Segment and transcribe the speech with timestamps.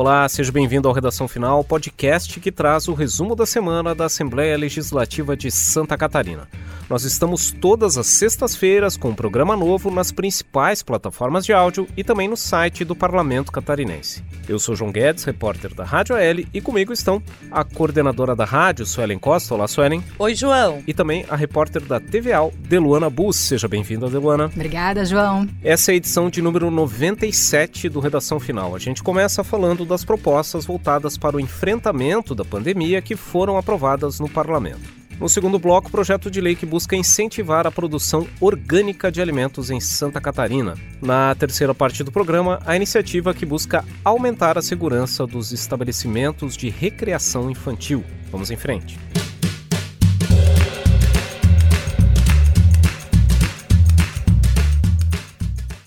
[0.00, 4.56] Olá, seja bem-vindo ao Redação Final, podcast que traz o resumo da semana da Assembleia
[4.56, 6.48] Legislativa de Santa Catarina.
[6.88, 12.02] Nós estamos todas as sextas-feiras com um programa novo nas principais plataformas de áudio e
[12.02, 14.24] também no site do Parlamento Catarinense.
[14.48, 18.86] Eu sou João Guedes, repórter da Rádio AL, e comigo estão a coordenadora da rádio,
[18.86, 19.54] Suelen Costa.
[19.54, 20.02] Olá, Suelen.
[20.18, 20.82] Oi, João.
[20.86, 23.36] E também a repórter da TVAL, Deluana Bus.
[23.36, 24.46] Seja bem-vinda, Deluana.
[24.46, 25.46] Obrigada, João.
[25.62, 28.74] Essa é a edição de número 97 do Redação Final.
[28.74, 34.18] A gente começa falando das propostas voltadas para o enfrentamento da pandemia que foram aprovadas
[34.18, 34.98] no parlamento.
[35.20, 39.80] No segundo bloco, projeto de lei que busca incentivar a produção orgânica de alimentos em
[39.80, 40.74] Santa Catarina.
[41.02, 46.68] Na terceira parte do programa, a iniciativa que busca aumentar a segurança dos estabelecimentos de
[46.68, 48.04] recreação infantil.
[48.30, 48.96] Vamos em frente.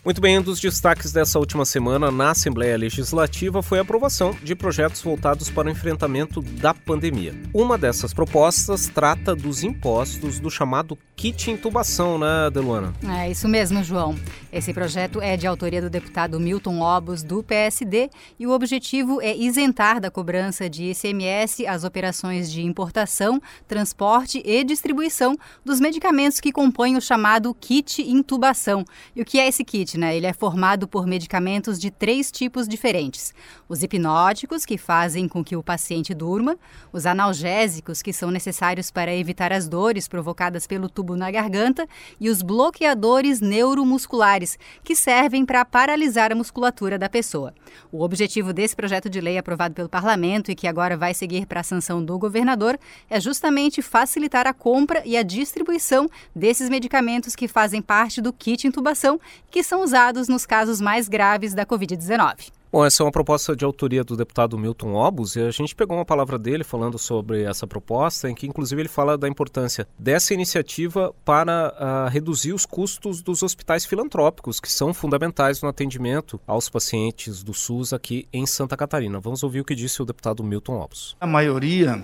[0.04, 4.56] Muito bem, um dos destaques dessa última semana na Assembleia Legislativa foi a aprovação de
[4.56, 7.40] projetos voltados para o enfrentamento da pandemia.
[7.54, 12.96] Uma dessas propostas trata dos impostos do chamado kit intubação, né, Deluana?
[13.22, 14.16] É isso mesmo, João.
[14.52, 18.10] Esse projeto é de autoria do deputado Milton Lobos, do PSD,
[18.40, 24.64] e o objetivo é isentar da cobrança de ICMS as operações de importação, transporte e
[24.64, 28.84] distribuição dos medicamentos que compõem o chamado kit intubação.
[29.16, 29.92] E o que é esse kit?
[30.02, 30.18] Né?
[30.18, 33.34] Ele é formado por medicamentos de três tipos diferentes:
[33.70, 36.58] os hipnóticos, que fazem com que o paciente durma,
[36.92, 41.88] os analgésicos, que são necessários para evitar as dores provocadas pelo tubo na garganta,
[42.20, 47.54] e os bloqueadores neuromusculares, que servem para paralisar a musculatura da pessoa.
[47.92, 51.60] O objetivo desse projeto de lei aprovado pelo parlamento e que agora vai seguir para
[51.60, 52.80] a sanção do governador
[53.10, 58.66] é justamente facilitar a compra e a distribuição desses medicamentos que fazem parte do kit
[58.66, 59.20] intubação,
[59.52, 62.52] que são usados nos casos mais graves da Covid-19.
[62.72, 65.98] Bom, essa é uma proposta de autoria do deputado Milton Obus e a gente pegou
[65.98, 70.34] uma palavra dele falando sobre essa proposta, em que inclusive ele fala da importância dessa
[70.34, 76.70] iniciativa para uh, reduzir os custos dos hospitais filantrópicos, que são fundamentais no atendimento aos
[76.70, 79.20] pacientes do SUS aqui em Santa Catarina.
[79.20, 81.18] Vamos ouvir o que disse o deputado Milton Obus.
[81.20, 82.02] A maioria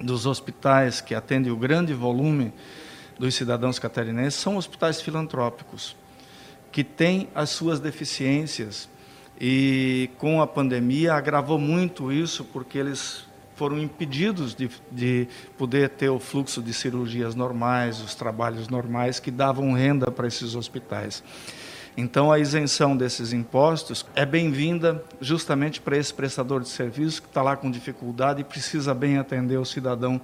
[0.00, 2.52] dos hospitais que atendem o grande volume
[3.16, 5.96] dos cidadãos catarinenses são hospitais filantrópicos
[6.70, 8.88] que tem as suas deficiências
[9.40, 16.08] e com a pandemia agravou muito isso porque eles foram impedidos de, de poder ter
[16.08, 21.22] o fluxo de cirurgias normais, os trabalhos normais que davam renda para esses hospitais.
[21.96, 27.42] Então, a isenção desses impostos é bem-vinda justamente para esse prestador de serviço que está
[27.42, 30.20] lá com dificuldade e precisa bem atender o cidadão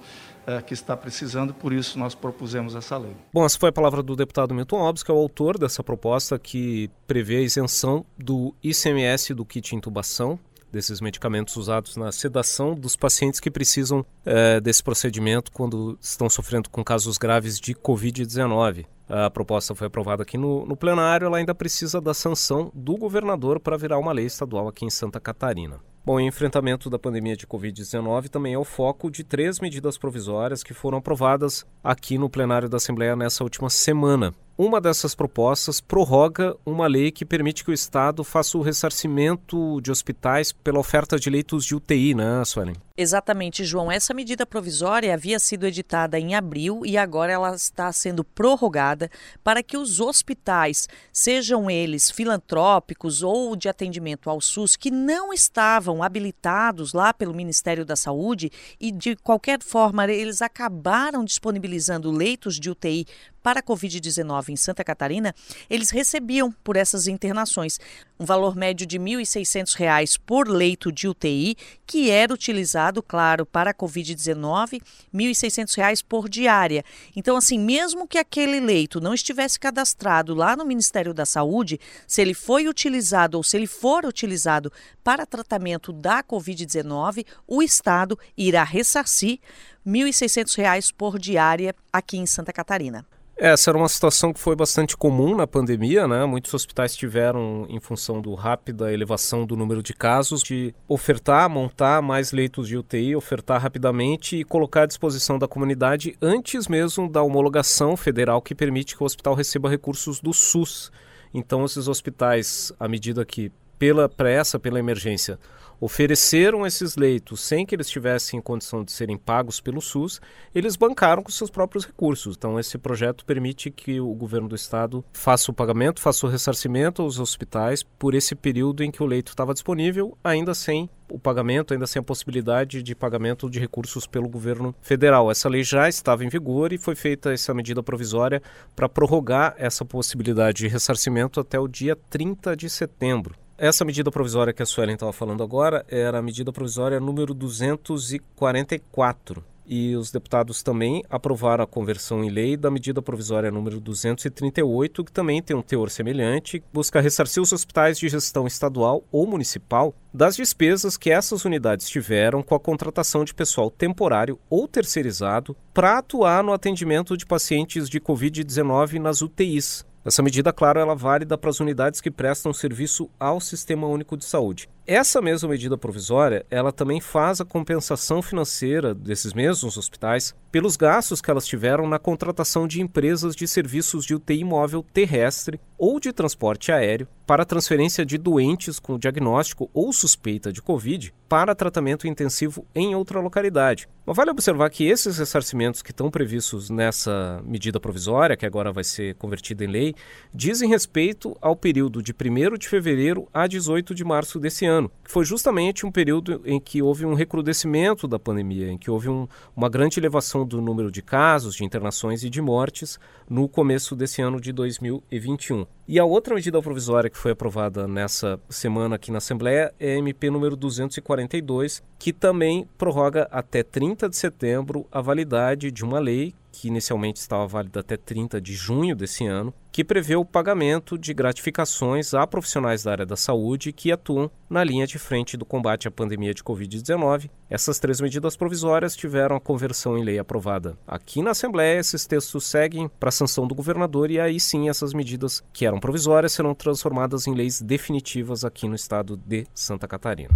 [0.47, 3.15] é, que está precisando, por isso nós propusemos essa lei.
[3.33, 6.37] Bom, essa foi a palavra do deputado Milton Alves, que é o autor dessa proposta
[6.37, 10.39] que prevê a isenção do ICMS do kit intubação,
[10.71, 16.69] desses medicamentos usados na sedação dos pacientes que precisam é, desse procedimento quando estão sofrendo
[16.69, 18.85] com casos graves de Covid-19.
[19.07, 23.59] A proposta foi aprovada aqui no, no plenário, ela ainda precisa da sanção do governador
[23.59, 25.79] para virar uma lei estadual aqui em Santa Catarina.
[26.05, 30.61] Bom, o enfrentamento da pandemia de Covid-19 também é o foco de três medidas provisórias
[30.61, 34.31] que foram aprovadas aqui no plenário da Assembleia nessa última semana.
[34.57, 39.91] Uma dessas propostas prorroga uma lei que permite que o Estado faça o ressarcimento de
[39.91, 42.77] hospitais pela oferta de leitos de UTI, né, Suelen?
[42.97, 43.91] Exatamente, João.
[43.91, 49.11] Essa medida provisória havia sido editada em abril e agora ela está sendo prorrogada
[49.43, 56.01] para que os hospitais, sejam eles filantrópicos ou de atendimento ao SUS, que não estavam
[56.01, 58.49] habilitados lá pelo Ministério da Saúde
[58.79, 63.05] e de qualquer forma eles acabaram disponibilizando leitos de UTI
[63.45, 65.31] para a Covid-19 em Santa Catarina,
[65.69, 67.79] eles recebiam por essas internações
[68.19, 73.69] um valor médio de R$ 1.600 por leito de UTI, que era utilizado, claro, para
[73.69, 74.81] a Covid-19, R$
[75.13, 76.83] 1.600 por diária.
[77.15, 82.23] Então, assim, mesmo que aquele leito não estivesse cadastrado lá no Ministério da Saúde, se
[82.23, 88.63] ele foi utilizado ou se ele for utilizado para tratamento da Covid-19, o Estado irá
[88.63, 89.37] ressarcir
[89.85, 93.05] R$ 1.600 por diária aqui em Santa Catarina.
[93.37, 96.25] Essa era uma situação que foi bastante comum na pandemia, né?
[96.25, 102.01] Muitos hospitais tiveram, em função do rápida elevação do número de casos, de ofertar, montar
[102.01, 107.21] mais leitos de UTI, ofertar rapidamente e colocar à disposição da comunidade antes mesmo da
[107.21, 110.89] homologação federal que permite que o hospital receba recursos do SUS.
[111.33, 115.37] Então, esses hospitais, à medida que pela pressa, pela emergência,
[115.79, 120.21] ofereceram esses leitos sem que eles tivessem condição de serem pagos pelo SUS,
[120.53, 122.35] eles bancaram com seus próprios recursos.
[122.37, 127.01] Então, esse projeto permite que o governo do estado faça o pagamento, faça o ressarcimento
[127.01, 131.73] aos hospitais por esse período em que o leito estava disponível, ainda sem o pagamento,
[131.73, 135.29] ainda sem a possibilidade de pagamento de recursos pelo governo federal.
[135.29, 138.41] Essa lei já estava em vigor e foi feita essa medida provisória
[138.75, 143.44] para prorrogar essa possibilidade de ressarcimento até o dia 30 de setembro.
[143.57, 149.41] Essa medida provisória que a Suelen estava falando agora era a medida provisória número 244.
[149.65, 155.11] E os deputados também aprovaram a conversão em lei da medida provisória número 238, que
[155.11, 160.35] também tem um teor semelhante, busca ressarcir os hospitais de gestão estadual ou municipal das
[160.35, 166.43] despesas que essas unidades tiveram com a contratação de pessoal temporário ou terceirizado para atuar
[166.43, 171.49] no atendimento de pacientes de Covid-19 nas UTIs, essa medida, claro, ela é válida para
[171.49, 174.69] as unidades que prestam serviço ao Sistema Único de Saúde.
[174.87, 181.21] Essa mesma medida provisória, ela também faz a compensação financeira desses mesmos hospitais pelos gastos
[181.21, 186.13] que elas tiveram na contratação de empresas de serviços de UTI móvel terrestre ou de
[186.13, 192.65] transporte aéreo para transferência de doentes com diagnóstico ou suspeita de Covid para tratamento intensivo
[192.73, 193.89] em outra localidade.
[194.05, 198.83] Mas vale observar que esses ressarcimentos que estão previstos nessa medida provisória, que agora vai
[198.83, 199.95] ser convertida em lei,
[200.33, 205.11] dizem respeito ao período de 1 de fevereiro a 18 de março desse ano, que
[205.11, 209.27] foi justamente um período em que houve um recrudescimento da pandemia, em que houve um,
[209.55, 212.99] uma grande elevação do número de casos, de internações e de mortes
[213.29, 215.65] no começo desse ano de 2021.
[215.87, 219.97] E a outra medida provisória que foi aprovada nessa semana aqui na Assembleia é a
[219.97, 226.33] MP número 242, que também prorroga até 30 de setembro a validade de uma lei
[226.55, 231.13] que inicialmente estava válida até 30 de junho desse ano, que prevê o pagamento de
[231.13, 235.85] gratificações a profissionais da área da saúde que atuam na linha de frente do combate
[235.85, 237.29] à pandemia de Covid-19.
[237.49, 241.77] Essas três medidas provisórias tiveram a conversão em lei aprovada aqui na Assembleia.
[241.77, 245.79] Esses textos seguem para a sanção do governador e aí sim essas medidas que eram
[245.79, 250.33] provisórias serão transformadas em leis definitivas aqui no estado de Santa Catarina.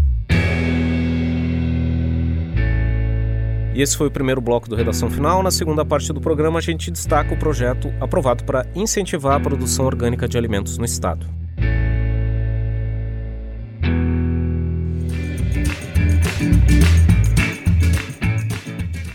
[3.80, 5.42] E esse foi o primeiro bloco do Redação Final.
[5.42, 9.86] Na segunda parte do programa, a gente destaca o projeto aprovado para incentivar a produção
[9.86, 11.26] orgânica de alimentos no Estado.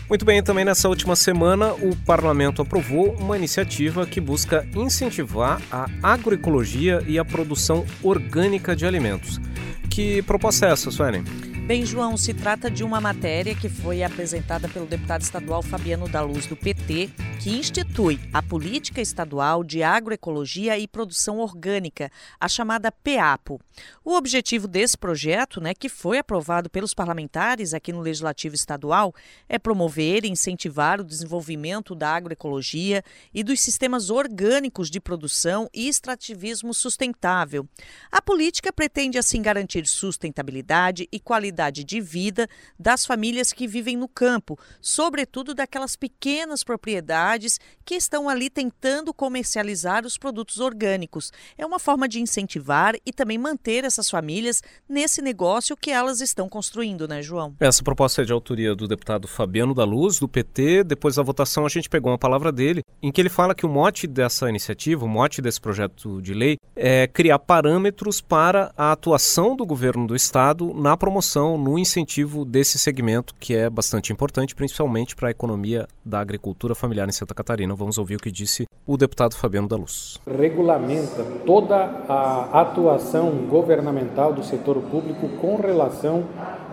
[0.09, 5.87] Muito bem, também nessa última semana o parlamento aprovou uma iniciativa que busca incentivar a
[6.01, 9.39] agroecologia e a produção orgânica de alimentos.
[9.91, 11.23] Que proposta é essa, Suelen?
[11.65, 16.21] Bem, João, se trata de uma matéria que foi apresentada pelo deputado estadual Fabiano da
[16.21, 17.09] Luz, do PT,
[17.41, 23.59] que institui a Política Estadual de Agroecologia e Produção Orgânica, a chamada PEAPO.
[24.03, 29.11] O objetivo desse projeto, né, que foi aprovado pelos parlamentares aqui no Legislativo Estadual,
[29.49, 33.03] é promover e incentivar o desenvolvimento da agroecologia
[33.33, 37.67] e dos sistemas orgânicos de produção e extrativismo sustentável.
[38.11, 42.47] A política pretende, assim, garantir sustentabilidade e qualidade qualidade de vida
[42.77, 50.05] das famílias que vivem no campo, sobretudo daquelas pequenas propriedades que estão ali tentando comercializar
[50.05, 51.31] os produtos orgânicos.
[51.57, 56.49] É uma forma de incentivar e também manter essas famílias nesse negócio que elas estão
[56.49, 57.55] construindo, né, João?
[57.59, 60.83] Essa proposta é de autoria do deputado Fabiano da Luz, do PT.
[60.83, 63.69] Depois da votação, a gente pegou uma palavra dele, em que ele fala que o
[63.69, 69.55] mote dessa iniciativa, o mote desse projeto de lei, é criar parâmetros para a atuação
[69.55, 75.15] do governo do estado na promoção no incentivo desse segmento que é bastante importante, principalmente
[75.15, 77.75] para a economia da agricultura familiar em Santa Catarina.
[77.75, 80.19] Vamos ouvir o que disse o deputado Fabiano da Luz.
[80.25, 81.75] Regulamenta toda
[82.09, 86.23] a atuação governamental do setor público com relação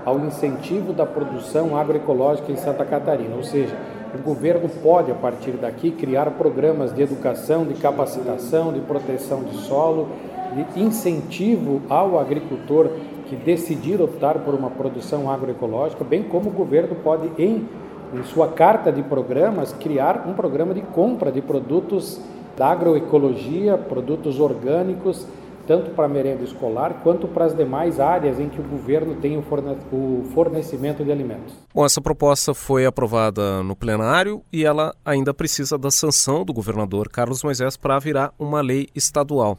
[0.04, 3.76] ao incentivo da produção agroecológica em Santa Catarina, ou seja,
[4.14, 9.56] o governo pode, a partir daqui, criar programas de educação, de capacitação, de proteção de
[9.58, 10.08] solo,
[10.52, 12.90] de incentivo ao agricultor
[13.32, 17.66] que decidir optar por uma produção agroecológica, bem como o governo pode, em,
[18.12, 22.20] em sua carta de programas, criar um programa de compra de produtos
[22.56, 25.26] da agroecologia, produtos orgânicos,
[25.66, 29.38] tanto para a merenda escolar quanto para as demais áreas em que o governo tem
[29.38, 31.54] o fornecimento de alimentos.
[31.74, 37.08] Bom, essa proposta foi aprovada no plenário e ela ainda precisa da sanção do governador
[37.08, 39.56] Carlos Moisés para virar uma lei estadual.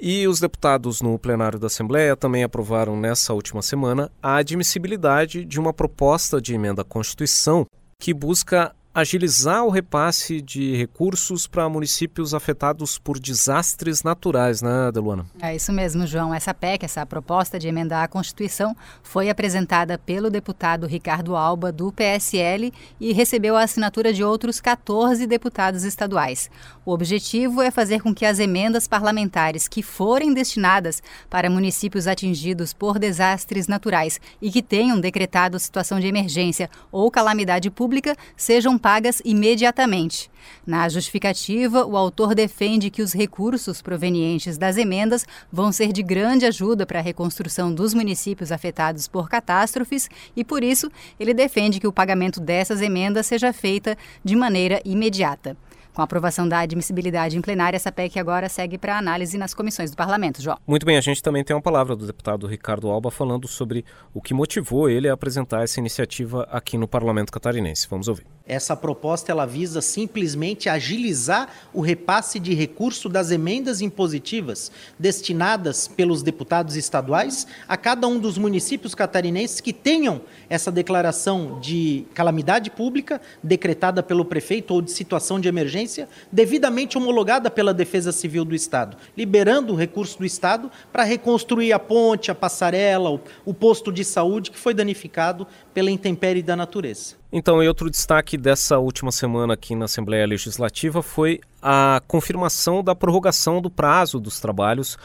[0.00, 5.58] E os deputados no plenário da Assembleia também aprovaram nessa última semana a admissibilidade de
[5.58, 7.66] uma proposta de emenda à Constituição
[7.98, 15.26] que busca agilizar o repasse de recursos para municípios afetados por desastres naturais, né, Deluana?
[15.38, 16.32] É isso mesmo, João.
[16.32, 21.92] Essa PEC, essa proposta de emendar a Constituição, foi apresentada pelo deputado Ricardo Alba, do
[21.92, 26.50] PSL, e recebeu a assinatura de outros 14 deputados estaduais.
[26.82, 32.72] O objetivo é fazer com que as emendas parlamentares que forem destinadas para municípios atingidos
[32.72, 39.20] por desastres naturais e que tenham decretado situação de emergência ou calamidade pública sejam pagas
[39.24, 40.30] imediatamente.
[40.64, 46.46] Na justificativa, o autor defende que os recursos provenientes das emendas vão ser de grande
[46.46, 50.88] ajuda para a reconstrução dos municípios afetados por catástrofes e, por isso,
[51.18, 55.56] ele defende que o pagamento dessas emendas seja feita de maneira imediata.
[55.96, 59.90] Com a aprovação da admissibilidade em plenária, essa PEC agora segue para análise nas comissões
[59.90, 60.42] do parlamento.
[60.42, 60.58] João.
[60.66, 64.20] Muito bem, a gente também tem uma palavra do deputado Ricardo Alba falando sobre o
[64.20, 67.86] que motivou ele a apresentar essa iniciativa aqui no parlamento catarinense.
[67.88, 68.26] Vamos ouvir.
[68.46, 76.22] Essa proposta ela visa simplesmente agilizar o repasse de recurso das emendas impositivas destinadas pelos
[76.22, 83.18] deputados estaduais a cada um dos municípios catarinenses que tenham essa declaração de calamidade pública
[83.42, 85.85] decretada pelo prefeito ou de situação de emergência
[86.30, 91.78] devidamente homologada pela Defesa Civil do Estado, liberando o recurso do Estado para reconstruir a
[91.78, 97.14] ponte, a passarela, o, o posto de saúde que foi danificado pela intempérie da natureza.
[97.32, 102.94] Então, e outro destaque dessa última semana aqui na Assembleia Legislativa foi a confirmação da
[102.94, 104.96] prorrogação do prazo dos trabalhos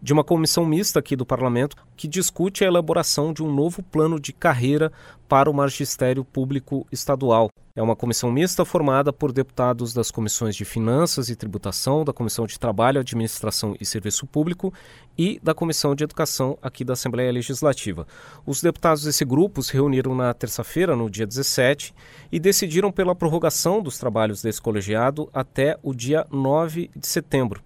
[0.00, 4.20] de uma comissão mista aqui do Parlamento que discute a elaboração de um novo plano
[4.20, 4.92] de carreira
[5.28, 7.50] para o magistério público estadual.
[7.76, 12.46] É uma comissão mista formada por deputados das comissões de Finanças e Tributação, da Comissão
[12.46, 14.72] de Trabalho, Administração e Serviço Público
[15.16, 18.06] e da Comissão de Educação aqui da Assembleia Legislativa.
[18.46, 21.26] Os deputados desse grupo se reuniram na terça-feira, no dia
[21.58, 21.94] 17,
[22.30, 27.60] e decidiram pela prorrogação dos trabalhos desse colegiado até o dia 9 de setembro.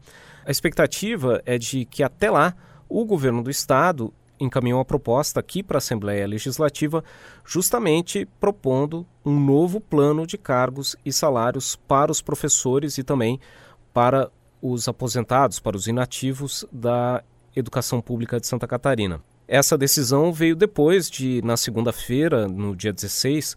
[0.45, 2.55] A expectativa é de que até lá
[2.89, 7.05] o governo do estado encaminhou uma proposta aqui para a Assembleia Legislativa,
[7.45, 13.39] justamente propondo um novo plano de cargos e salários para os professores e também
[13.93, 14.31] para
[14.61, 17.23] os aposentados, para os inativos da
[17.55, 19.21] educação pública de Santa Catarina.
[19.47, 23.57] Essa decisão veio depois de, na segunda-feira, no dia 16,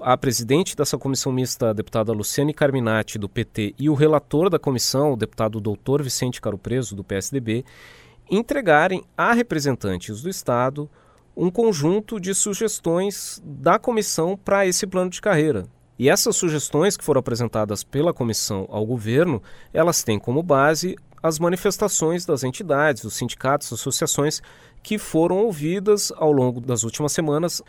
[0.00, 4.58] a presidente dessa comissão mista, a deputada Luciane Carminati, do PT, e o relator da
[4.58, 7.64] comissão, o deputado doutor Vicente Caro Preso, do PSDB,
[8.30, 10.90] entregarem a representantes do Estado
[11.36, 15.66] um conjunto de sugestões da comissão para esse plano de carreira.
[15.98, 21.38] E essas sugestões que foram apresentadas pela comissão ao governo, elas têm como base as
[21.38, 24.42] manifestações das entidades, dos sindicatos, associações
[24.82, 27.62] que foram ouvidas ao longo das últimas semanas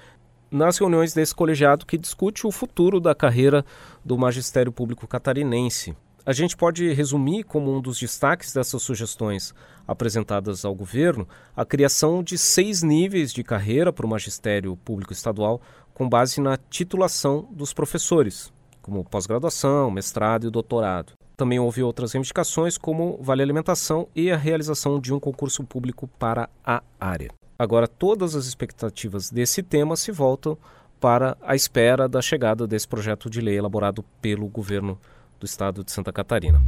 [0.49, 3.65] nas reuniões desse colegiado que discute o futuro da carreira
[4.03, 5.95] do magistério público catarinense.
[6.25, 9.55] A gente pode resumir como um dos destaques dessas sugestões
[9.87, 11.25] apresentadas ao governo
[11.55, 15.61] a criação de seis níveis de carreira para o magistério público estadual
[15.93, 18.51] com base na titulação dos professores,
[18.81, 21.13] como pós-graduação, mestrado e doutorado.
[21.37, 26.49] Também houve outras reivindicações, como vale alimentação e a realização de um concurso público para
[26.65, 27.29] a área.
[27.57, 30.57] Agora, todas as expectativas desse tema se voltam
[30.99, 34.97] para a espera da chegada desse projeto de lei elaborado pelo governo
[35.39, 36.61] do estado de Santa Catarina.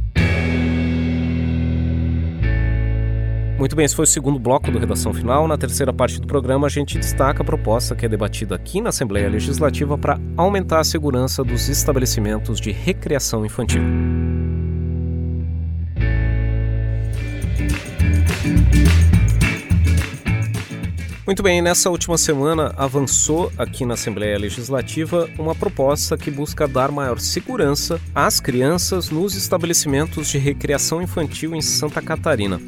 [3.58, 5.46] Muito bem, esse foi o segundo bloco do Redação Final.
[5.46, 8.88] Na terceira parte do programa, a gente destaca a proposta que é debatida aqui na
[8.88, 13.82] Assembleia Legislativa para aumentar a segurança dos estabelecimentos de recreação infantil.
[21.30, 26.90] Muito bem, nessa última semana avançou aqui na Assembleia Legislativa uma proposta que busca dar
[26.90, 32.60] maior segurança às crianças nos estabelecimentos de recreação infantil em Santa Catarina.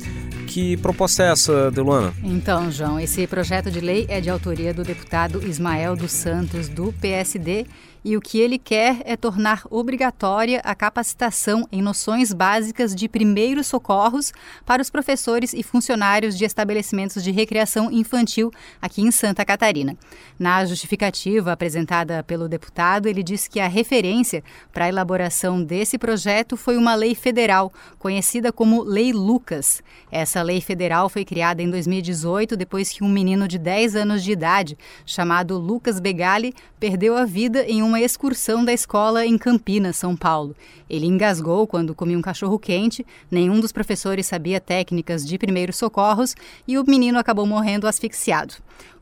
[0.47, 2.14] Que proposta é essa, Deluana?
[2.23, 6.92] Então, João, esse projeto de lei é de autoria do deputado Ismael dos Santos, do
[7.00, 7.66] PSD,
[8.05, 13.67] e o que ele quer é tornar obrigatória a capacitação em noções básicas de primeiros
[13.67, 14.33] socorros
[14.67, 19.97] para os professores e funcionários de estabelecimentos de recreação infantil aqui em Santa Catarina.
[20.39, 24.43] Na justificativa apresentada pelo deputado, ele diz que a referência
[24.73, 29.83] para a elaboração desse projeto foi uma lei federal, conhecida como Lei Lucas.
[30.11, 34.33] Essa lei federal foi criada em 2018 depois que um menino de 10 anos de
[34.33, 39.97] idade, chamado Lucas Begali, perdeu a vida em um uma excursão da escola em Campinas,
[39.97, 40.57] São Paulo.
[40.89, 46.35] Ele engasgou quando comia um cachorro quente, nenhum dos professores sabia técnicas de primeiros socorros
[46.67, 48.55] e o menino acabou morrendo asfixiado.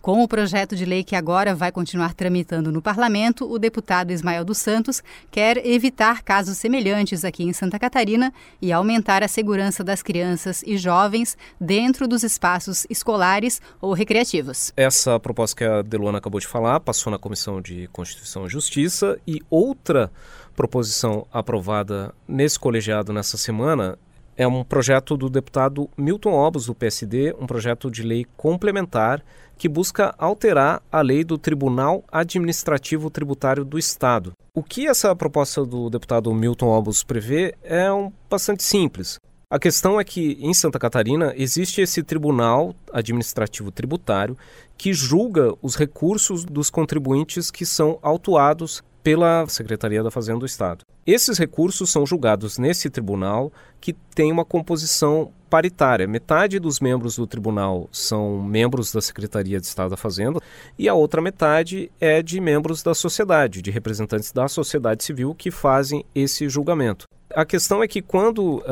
[0.02, 4.46] Com o projeto de lei que agora vai continuar tramitando no parlamento, o deputado Ismael
[4.46, 10.02] dos Santos quer evitar casos semelhantes aqui em Santa Catarina e aumentar a segurança das
[10.02, 14.72] crianças e jovens dentro dos espaços escolares ou recreativos.
[14.74, 19.18] Essa proposta que a Delona acabou de falar passou na Comissão de Constituição e Justiça
[19.26, 20.10] e outra
[20.56, 23.98] proposição aprovada nesse colegiado nessa semana
[24.34, 29.22] é um projeto do deputado Milton Obos, do PSD, um projeto de lei complementar
[29.60, 34.32] que busca alterar a lei do Tribunal Administrativo Tributário do Estado.
[34.54, 39.18] O que essa proposta do deputado Milton Obos prevê é um, bastante simples.
[39.50, 44.34] A questão é que em Santa Catarina existe esse Tribunal Administrativo Tributário
[44.78, 50.84] que julga os recursos dos contribuintes que são autuados pela Secretaria da Fazenda do Estado.
[51.06, 56.06] Esses recursos são julgados nesse tribunal que tem uma composição paritária.
[56.06, 60.38] Metade dos membros do tribunal são membros da Secretaria de Estado da Fazenda
[60.78, 65.50] e a outra metade é de membros da sociedade, de representantes da sociedade civil que
[65.50, 67.06] fazem esse julgamento.
[67.32, 68.62] A questão é que quando uh,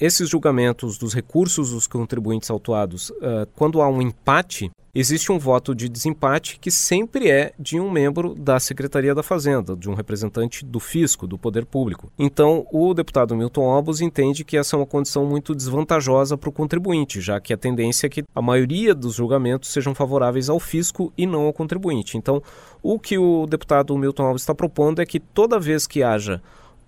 [0.00, 5.74] esses julgamentos dos recursos dos contribuintes autuados, uh, quando há um empate, existe um voto
[5.74, 10.64] de desempate que sempre é de um membro da Secretaria da Fazenda, de um representante
[10.64, 12.08] do fisco, do poder público.
[12.16, 16.52] Então, o deputado Milton Obos entende que essa é uma condição muito desvantajosa para o
[16.52, 21.12] contribuinte, já que a tendência é que a maioria dos julgamentos sejam favoráveis ao fisco
[21.18, 22.16] e não ao contribuinte.
[22.16, 22.40] Então,
[22.80, 26.40] o que o deputado Milton Alves está propondo é que toda vez que haja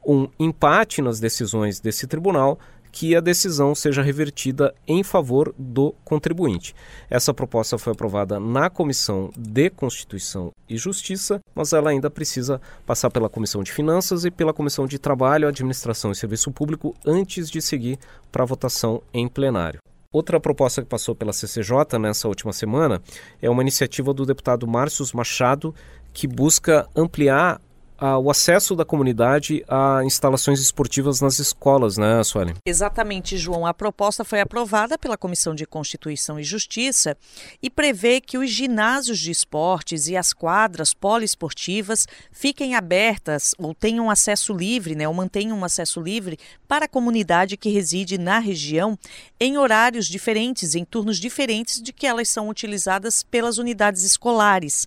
[0.06, 2.58] um empate nas decisões desse tribunal,
[2.92, 6.74] que a decisão seja revertida em favor do contribuinte.
[7.08, 13.10] Essa proposta foi aprovada na Comissão de Constituição e Justiça, mas ela ainda precisa passar
[13.10, 17.62] pela Comissão de Finanças e pela Comissão de Trabalho, Administração e Serviço Público antes de
[17.62, 17.98] seguir
[18.32, 19.80] para a votação em plenário.
[20.12, 23.00] Outra proposta que passou pela CCJ nessa última semana
[23.40, 25.72] é uma iniciativa do deputado Márcio Machado
[26.12, 27.60] que busca ampliar
[28.00, 32.54] o acesso da comunidade a instalações esportivas nas escolas, né, Suelen?
[32.64, 33.66] Exatamente, João.
[33.66, 37.16] A proposta foi aprovada pela Comissão de Constituição e Justiça
[37.62, 44.10] e prevê que os ginásios de esportes e as quadras poliesportivas fiquem abertas ou tenham
[44.10, 48.98] acesso livre, né, ou mantenham um acesso livre para a comunidade que reside na região
[49.38, 54.86] em horários diferentes, em turnos diferentes de que elas são utilizadas pelas unidades escolares.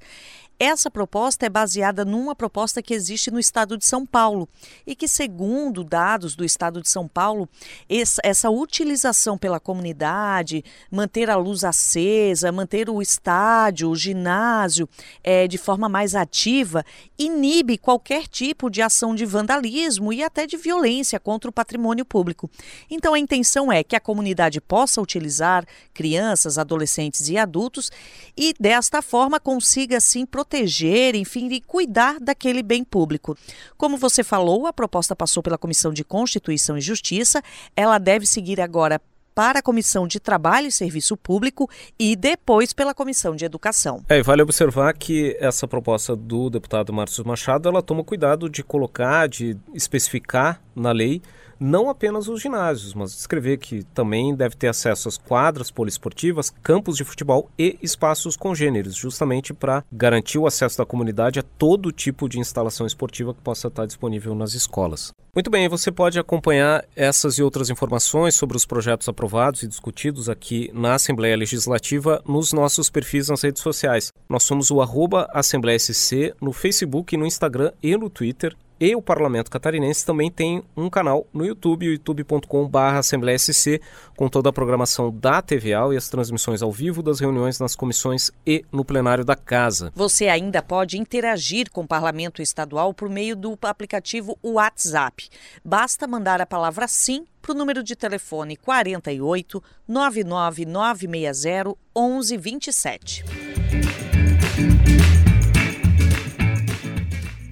[0.65, 4.47] Essa proposta é baseada numa proposta que existe no estado de São Paulo
[4.87, 7.49] e que, segundo dados do estado de São Paulo,
[7.89, 14.87] essa utilização pela comunidade, manter a luz acesa, manter o estádio, o ginásio
[15.21, 16.85] é, de forma mais ativa,
[17.19, 22.49] inibe qualquer tipo de ação de vandalismo e até de violência contra o patrimônio público.
[22.89, 27.91] Então, a intenção é que a comunidade possa utilizar crianças, adolescentes e adultos
[28.37, 33.35] e, desta forma, consiga, assim, proteger proteger, enfim, e cuidar daquele bem público.
[33.75, 37.41] Como você falou, a proposta passou pela Comissão de Constituição e Justiça,
[37.75, 39.01] ela deve seguir agora
[39.33, 44.03] para a Comissão de Trabalho e Serviço Público e depois pela Comissão de Educação.
[44.07, 49.27] É, vale observar que essa proposta do deputado Márcio Machado, ela toma cuidado de colocar,
[49.27, 51.19] de especificar na lei
[51.63, 56.97] não apenas os ginásios, mas descrever que também deve ter acesso às quadras poliesportivas, campos
[56.97, 62.27] de futebol e espaços congêneres, justamente para garantir o acesso da comunidade a todo tipo
[62.27, 65.13] de instalação esportiva que possa estar disponível nas escolas.
[65.33, 70.29] Muito bem, você pode acompanhar essas e outras informações sobre os projetos aprovados e discutidos
[70.29, 74.11] aqui na Assembleia Legislativa nos nossos perfis nas redes sociais.
[74.29, 79.01] Nós somos o arroba Assembleia SC no Facebook, no Instagram e no Twitter e o
[79.01, 83.79] Parlamento Catarinense também tem um canal no YouTube, youtube.com.br Assembleia SC,
[84.13, 88.29] com toda a programação da TVA e as transmissões ao vivo das reuniões nas comissões
[88.45, 89.89] e no plenário da Casa.
[89.95, 95.29] Você ainda pode interagir com o Parlamento Estadual por meio do aplicativo WhatsApp.
[95.63, 103.23] Basta mandar a palavra sim para o número de telefone 48 99960 1127.